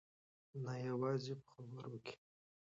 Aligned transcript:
نه 0.63 0.73
یوازې 0.87 1.33
په 1.41 1.47
خبرو 1.53 1.95
کې. 2.05 2.15